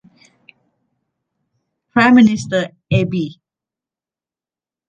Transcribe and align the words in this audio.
Prime 1.93 2.15
Minister 2.15 2.71
Abe. 2.91 3.37